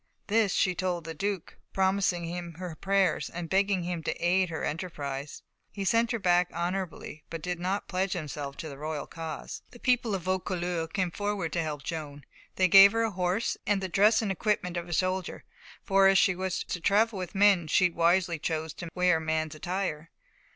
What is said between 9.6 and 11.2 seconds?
The people of Vaucouleurs came